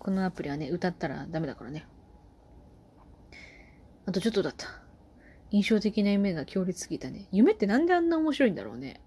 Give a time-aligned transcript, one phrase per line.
[0.00, 1.86] このアプリはね、歌ったらダメだからね。
[4.06, 4.66] あとちょっとだった。
[5.50, 7.28] 印象的な夢が強烈すぎたね。
[7.30, 9.00] 夢ってなんであんな面白いんだろうね。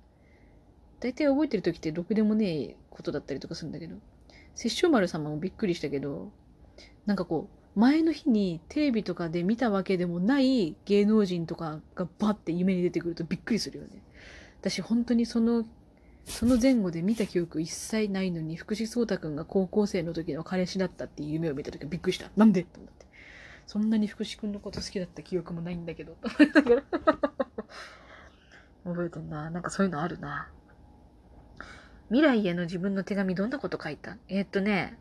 [1.00, 3.96] 大体覚えてる時ってろくでもねえことだったりとかするんだけど。
[4.56, 6.32] 殺生丸様もびっくりしたけど、
[7.08, 14.04] なんかこう、前の日にテレビとかで見たわけでもない芸能人とかがバッて夢に出てくるとびっくりするよね。
[14.62, 15.66] 私本当にその
[16.26, 22.30] その前後で見た記憶一切ないのに、福士蒼太くんが高校生の時の彼氏だったっていう夢を見た時びっくりした。
[22.36, 22.64] なんで？
[22.64, 23.06] と思って。
[23.68, 26.16] そんなに福士くんのこと好きだった記憶もないんだけど。
[28.86, 29.50] 覚えてんな。
[29.50, 30.50] なんかそういうのあるな。
[32.10, 34.18] 未来への自分の手紙どんなこと書いた？
[34.28, 34.98] えー、っとね、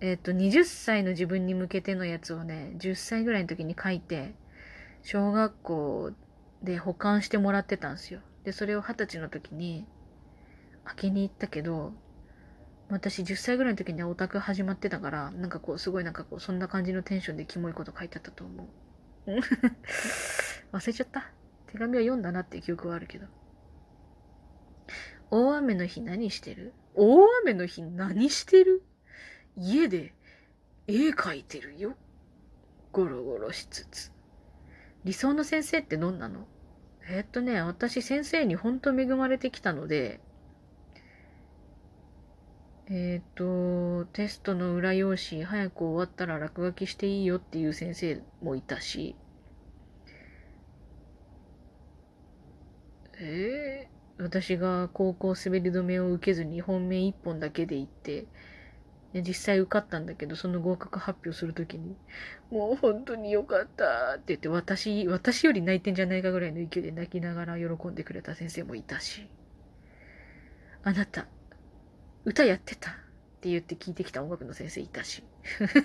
[0.00, 4.34] えー、っと、20歳の自分に向けてのやつをね、10歳ぐらいの時に書いて、
[5.02, 6.12] 小学校
[6.62, 8.20] で保管してもらってたんですよ。
[8.44, 9.86] で、それを20歳の時に、
[10.84, 11.92] 開けに行ったけど、
[12.88, 18.68] 私10歳ぐらいの時にはオタク始まってたから、なんかこう、すごいなんかこう、そんな感じのテンションでキモいこと書いてあったと思う。
[20.72, 21.30] 忘れちゃった。
[21.66, 23.26] 手紙は読んだなっていう記憶はあるけど。
[25.30, 26.74] 大雨の日何してる？
[26.94, 28.82] 大雨の日何してる？
[29.56, 30.14] 家で
[30.86, 31.96] 絵描いてるよ。
[32.92, 34.12] ゴロゴロしつつ。
[35.04, 36.46] 理想の先生ってどんなの？
[37.08, 40.20] えー、っとね、私先生に本当恵まれてきたので、
[42.86, 49.16] えっ、ー、と、テストの裏用紙、早く終わったら落書きしていいよっていう先生もいたし、
[53.18, 58.26] えー、私が高校滑り止めを受けずに本命一本だけで行って、
[59.14, 61.96] 実際受かったんだけど、その合格発表するときに、
[62.50, 69.26] もう本当によかったって言って、私、私より泣いてんじゃないかぐらいの勢いで泣きながら喜んでくれた先生もいたし、
[70.82, 71.28] あなた、
[72.24, 72.94] 歌やってたっ
[73.40, 75.22] て言って聞いてきた音楽の先生いたし。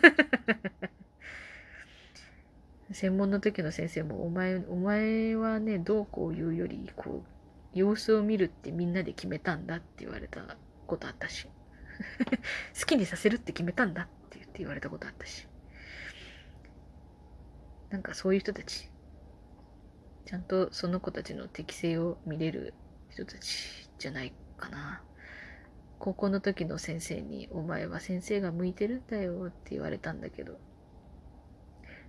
[2.91, 11.47] 専門の時の先生も、お前、お前はね、どうこう言うより、こう、様子を見るってみんなで決めたんだって言われたことあったし。
[12.80, 15.47] 好きにさせるって決めたんだって言って言われたことあったし。
[17.90, 18.90] なんかそういう人たち。
[20.25, 22.74] ちゃんとその子たちの適性を見れる
[23.09, 25.03] 人たちじゃないかな。
[26.00, 30.58] 高校の時の先生に、お前は先生が向いてるんだよって言われたんだけど、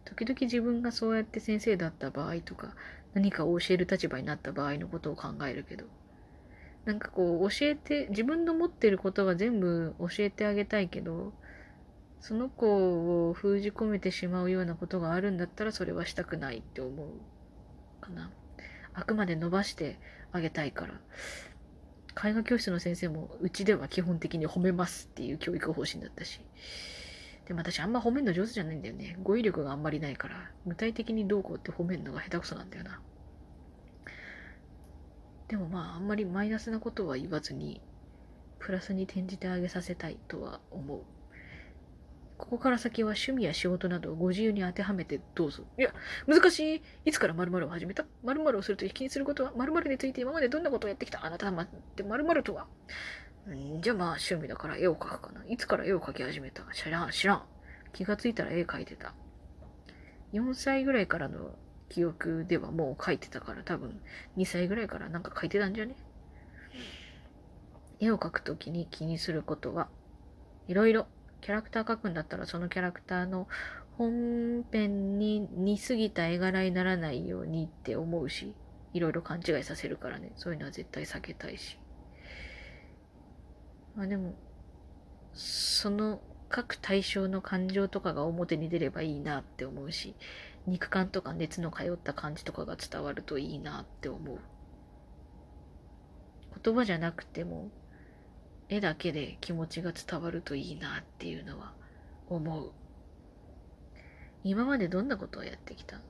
[0.05, 2.75] 時々自分がそうやって先生だった場合とか、
[3.15, 5.87] 何かを教える立場になった場合のことを考えるけど、
[6.85, 11.33] なんかこう教えて、自分の持ってることは全部教えてあげたいけど、
[12.21, 17.09] その子を封じ込めてしまうようなことがあるんだったらそれはしたくないって思う
[18.01, 18.31] かな。
[18.93, 19.99] あくまで伸ばして
[20.33, 21.01] あげたいから。
[22.13, 26.41] 絵画教室の先生もうちでは基本的に褒めますっていう教育方針だったし。
[27.47, 29.17] でも私あんま褒めるの上手じゃないんだよね。
[29.25, 33.01] 語彙力があんまりないから、具体的にどうこうって褒めるのが下手くそなんだよな。
[35.49, 37.81] でもまああんまりマイナスなことは言わずに、
[38.61, 41.03] プラスに転じてあげさせたいとは思う。
[42.51, 45.63] ここから先は趣味や仕事などをご自由に当てはめてどうぞ。
[45.79, 45.95] いや、
[46.27, 46.83] 難しい。
[47.05, 48.05] いつから〇〇を始めた？
[48.25, 49.53] 〇〇をすると気にすることは？
[49.55, 51.25] 〇〇について今までどんなことをやってきた？
[51.25, 52.67] あなたは待って〇〇とは？
[53.55, 55.45] んじゃあまあ趣味だから絵を描くかな。
[55.47, 56.65] いつから絵を描き始めた？
[56.73, 57.45] 知らん、知らん。
[57.93, 59.15] 気がついたら絵描いてた。
[60.33, 61.55] 4歳ぐらいからの
[61.89, 64.01] 記憶ではもう描いてたから多分
[64.37, 65.95] 2歳ぐらいからなんか描いてたんじゃね？
[68.01, 69.89] 絵を描くときに気にすることは
[70.67, 71.07] いろいろ
[71.41, 73.49] キャラクター描くんだったらそのキャラクターの
[73.97, 78.55] 本編に似すぎた絵柄にならないようにって思うし、
[78.93, 81.79] いろいろ勘違いさせるからね、そういうのは絶対避けたいし。
[83.95, 84.35] まあでも、
[85.35, 90.15] その各対象の感情とかが表に出ればいいなって思うし、
[90.67, 94.39] 肉感とか熱の通った感じとかが伝わるといいなって思う。
[96.63, 97.71] 言葉じゃなくても、
[98.71, 101.75] 絵だけで気持ちが伝わるといいなっていうのは
[102.29, 102.71] 思う。
[104.45, 106.01] 今までどんなことをやってきた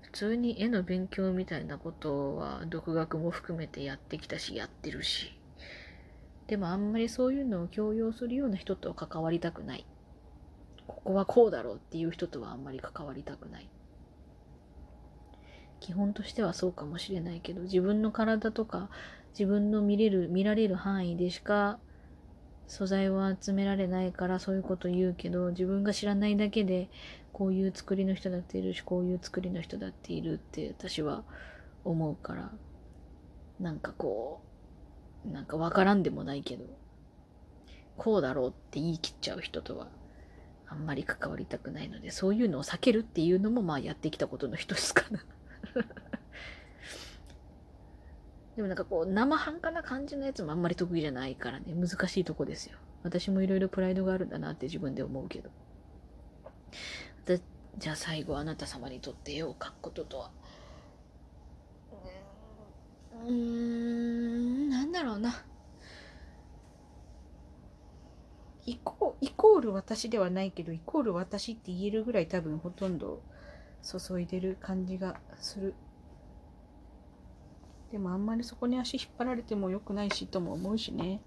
[0.00, 5.38] 普通に絵の勉強みたいなことは独学も含めてやってきたしやってるし。
[6.46, 9.86] でもあんまりそういうのを強要するような人とは関わりたくない。
[10.86, 13.68] ここはこうだろうっていう人とはあんまり関わりたくない。
[15.80, 18.88] 基本としてはそうかもしれないけど、自分の体とか
[19.38, 21.78] 自分の見れる、見られる範囲でしか
[22.66, 26.88] 素材を集められないからそういうこと言うけど、自分が知らないだけで、
[27.32, 31.24] こういう作りの人だっているし、こういう作りの人だっているって私は
[31.84, 32.52] 思うから、
[33.60, 34.40] なんかこ
[35.26, 36.64] う、なんかわからんでもないけど、
[37.96, 39.88] こうだろうって言い切っちゃう人とは
[40.66, 45.24] あんまり関わりたくないのでそういうのを避けるっていうのもまあやってきたことの一つかな。
[48.56, 51.74] でもなんかこう生半可な感じのやつもあんまり得意じゃないからね。
[51.74, 52.78] 難しいとこですよ。
[53.02, 55.50] 私もいろいろプライドがあるんだなって自分で思うけど。
[57.76, 60.30] じゃあ最後あなた様にとって絵を描くこととは？
[63.26, 65.44] うーんなんだろうな。
[68.64, 73.20] イコイコール私ではないけどイコール私って言えるぐらい多分ほとんど
[73.82, 75.74] 注いでる感じがする。
[77.94, 81.20] でもあんまりそこに足引っ張られても良くないしとも思うしね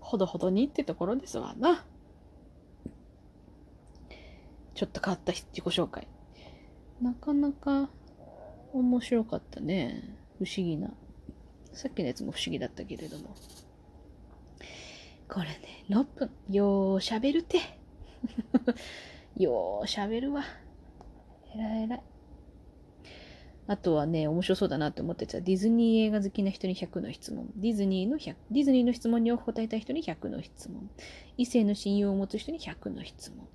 [0.00, 1.86] ほどほどにってところですわな
[4.74, 6.06] ちょっと変わった自己紹介
[7.00, 7.88] なかなか
[8.74, 10.02] 面白かったね
[10.38, 10.90] 不思議な
[11.72, 13.34] さっきのやつも不思議だったけれども
[15.26, 16.30] これね、6分。
[16.50, 17.60] ようしゃべるて。
[19.36, 20.42] ようしゃべるわ。
[21.54, 22.02] えらいえらい。
[23.68, 27.50] あとはね、面白そうだなって思ってたディズニー映画好きな人に100の質問。
[27.54, 30.88] ディズニーの100、ディズニーの質問に答えた人に100の質問。
[31.36, 33.44] 異性の親友を持つ人に100の質問。
[33.44, 33.48] っ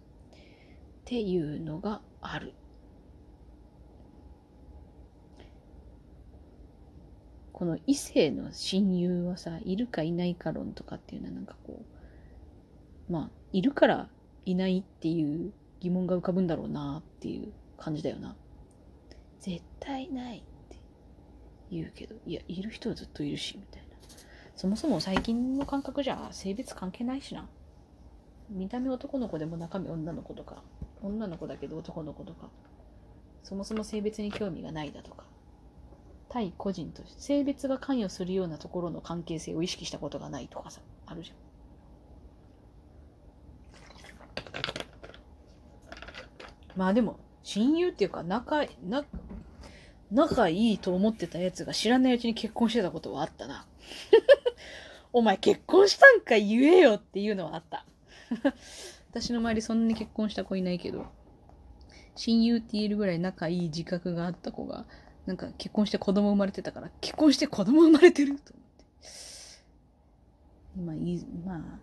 [1.06, 2.54] ていうのがある。
[7.52, 11.84] この異性の親友はさ、いるかいないか論とかっていうのはなんかこ
[13.10, 14.10] う、まあ、いるから
[14.46, 18.36] いないっていう疑問が浮かぶんだろうなっていう感じだよな。
[19.44, 20.78] 絶対ないって
[21.70, 23.88] 言うけど、いや、いる人はずっといるし、みたいな。
[24.56, 27.50] そもそも最近の感覚じゃ性別関係ないしな。
[28.50, 30.64] 見た目男の子でも中身女の子とか、
[31.02, 32.48] 女の子だけど男の子とか、
[33.44, 35.26] そもそも性別に興味がないだとか、
[36.30, 41.38] 対個人として性別が関与するようなところの関係性を意識したことがないとかさあるじゃん。
[46.76, 49.04] まあでも親友っていうか仲な
[50.14, 53.66] 仲いいと思ってたやつが知らないうちに結婚してたことはあったな。
[55.12, 57.86] お前結婚したんか言えよっていうのはあった。
[59.10, 61.08] 私の周りそんなに結婚した子いないけど、
[62.16, 64.86] 親友って言えるぐらい仲いい自覚があった子が
[65.26, 68.86] なんか結婚して子供生まれてたから、結婚して子供生まれてると思って。
[70.80, 71.80] まあいい、まあ、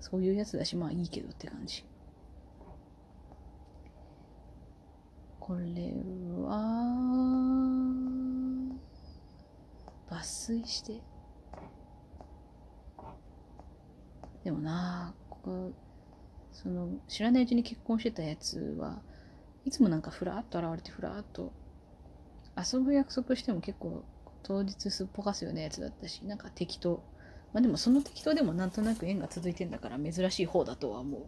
[0.00, 1.84] そういうやつだし、まあいいけどって感じ。
[5.40, 5.92] これ
[6.44, 7.45] は、
[10.10, 11.02] 抜粋して。
[14.44, 15.72] でもなここ、
[16.52, 19.02] その、知らないうちに結婚してたやつは、
[19.64, 21.52] いつもなんかふらっと現れてふらっと
[22.56, 24.04] 遊ぶ約束しても結構
[24.42, 27.02] 当日すっぽかすようなやつだったしなんか適当。
[27.52, 31.22] まあでもその適当でもなんとなく縁が続いてんだから珍しい方だとは思う。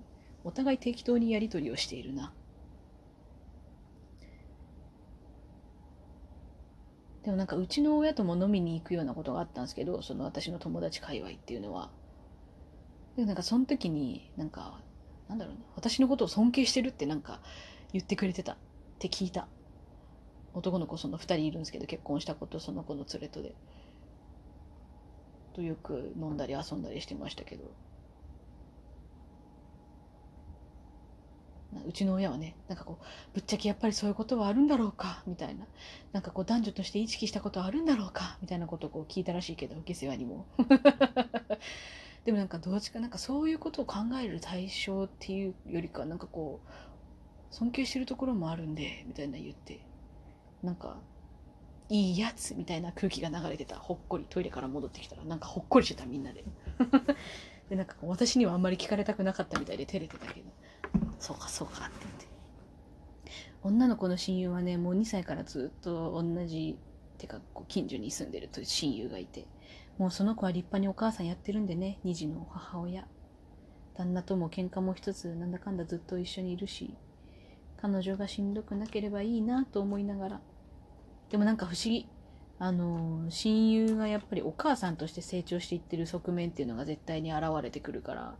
[0.45, 2.33] お互い適当にやり取りをしているな。
[7.29, 11.91] でもなんかうちの親とも飲みに行くようなことがあったんですけどその私の友達界隈っていうのは。
[13.19, 14.81] でなんかその時になんか
[15.29, 17.43] なんだろうな私のことを尊敬してるってなんか
[17.93, 18.57] 言ってくれてたっ
[18.99, 19.47] て聞いた。
[20.55, 23.53] 男の子その2人いるんですけど結婚した子とその子の連れとで。
[25.53, 27.65] とよく飲んだり遊んだりしてましたけど。
[31.87, 35.67] うちの親はねなんかこうぶっちゃけやっぱりそういうことはあるんだろうかみたいな。
[36.13, 40.47] なんかこう男女として意識したことはあるんだろうかみたいなことをこう聞いたらしいけど下世話にも。
[42.25, 46.69] でもなんかどっちかなんかそういうことを考える対象っていうよりかなんかこう
[47.55, 49.81] 尊敬してるところもあるんでみたいな言って
[50.63, 50.99] なんか
[51.89, 53.77] いいやつみたいな空気が流れてた。
[53.77, 56.45] ほっこりトイレから戻ってきたらなんかほっこりしてたみんなで。
[57.71, 60.51] でなんか私にはあんまり聞かれたくなかったみたいで照れてたけど。
[61.19, 62.29] そうかそうかって言って。
[63.63, 66.79] 女の子の親友はねもう2歳からずっと同じ
[67.19, 69.47] てかこう近所に住んでるという親友がいて
[69.99, 73.07] もうその子は立派にお母さんやってるんでね2児の母親。
[73.95, 76.95] 旦那とも喧嘩も一つなんだかんだずっと一緒にいるし
[77.83, 80.41] 彼女がしんどくなければいいなと思いながら。
[81.31, 82.09] でもなんか不思議。
[82.61, 88.35] あの親友がやっぱりお母さんとして成長していってる側面っていうのが絶対に現れてくるから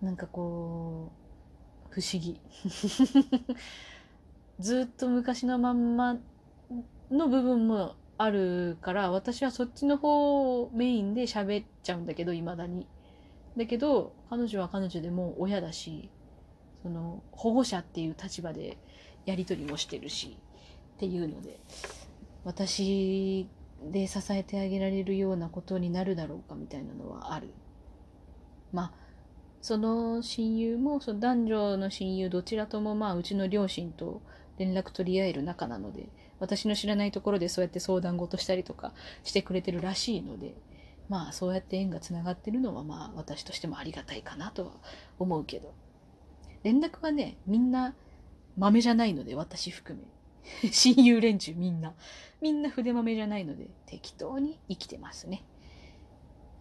[0.00, 1.25] なんかこう
[1.96, 2.38] 不思議。
[4.60, 6.18] ずっと昔のまんま
[7.10, 12.86] の部分もあるから私はそっちの方をメインで喋っちゃうんだけどいまだに。
[13.56, 16.10] だけど彼女は彼女でも親だし
[16.82, 18.76] その保護者っていう立場で
[19.24, 20.36] やり取りもしてるし
[20.96, 21.58] っていうので
[22.44, 23.48] 私
[23.90, 27.54] で支えてあげられるようなことになるだろうかみたいなのはある。
[28.70, 29.05] まあ
[29.66, 34.22] その親友もその男女の親友どちらともまあうちの両親と
[34.58, 36.08] 連絡取り合える仲なので
[36.38, 38.92] 私の知らないところでそうやって相談事したりとか
[39.24, 40.54] してくれてるらしいので
[41.08, 44.70] まあそうやって縁がつながってるのはまあ私としてもありがたいかなとは
[45.18, 45.74] 思うけど。
[46.62, 47.96] 連絡はねみんな
[48.56, 50.06] 豆じゃないので私含め。
[50.70, 51.92] 親友連中みんな。
[52.40, 55.42] みんな筆豆じゃないので適当に生きてますね。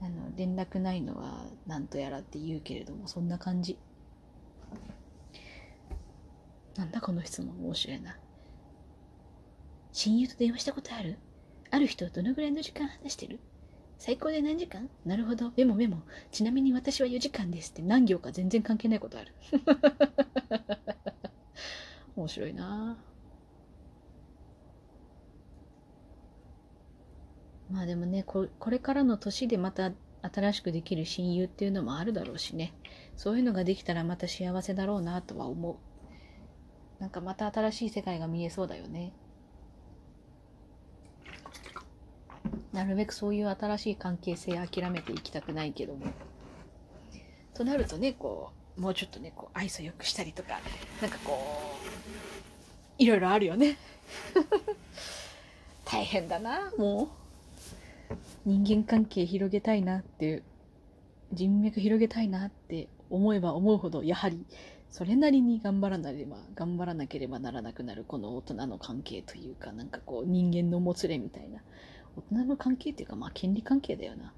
[0.01, 3.77] あの連絡ないのは何とやらって言うけれどもそんな感じ。
[6.75, 8.17] なんだこの質問面白いな。
[9.93, 11.17] 親友と電話したことある？
[11.71, 13.39] ある人どのぐらいの時間話してる？
[13.97, 14.89] 最高で何時間？
[15.05, 15.51] なるほど。
[15.55, 16.01] メモメモ。
[16.31, 17.81] ちなみに私は4時間ですって。
[17.81, 19.33] 何行か全然関係ないことある。
[22.15, 22.97] 面白いな。
[27.75, 29.91] まあでもねこ、これからの年でまた
[30.21, 32.73] 新しくできる親友っていうのもあるだろうしね。
[33.17, 37.01] そういうのができたらまた幸せだろうなとは思う。
[37.01, 39.11] なんかまた新しい世界が見えそうだよね。
[42.71, 46.05] なるべくそういう新しい関係性諦めていきたくないけども。
[47.53, 50.61] となるとね、こう、もうちょっとね、こう、愛想よくしたりとか、
[51.01, 51.75] なんかこ
[52.97, 53.77] う、いろいろあるよね。
[55.83, 57.24] 大変だな、もう。
[58.45, 60.43] 人間関係広げたいなっていう、
[61.33, 64.45] 人脈広げたいなって思えば思うほど、やはり、
[64.91, 71.61] それなりに頑張らなければ、頑張らなければならなくなる、この大人の関係というか、なんかこう、人間のもつれみたいな。
[72.15, 74.33] 大人の関係っていうか、まあ、権利関係だよな。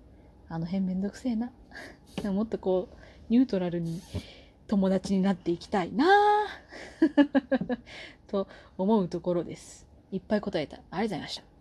[0.49, 1.51] あの辺めんどくせえな。
[2.31, 2.95] もっとこう、
[3.29, 4.01] ニュートラルに
[4.67, 6.05] 友達になっていきたいな
[8.27, 8.47] と
[8.77, 9.85] 思うところです。
[10.11, 10.77] いっぱい答えた。
[10.77, 11.56] ありがとうございました。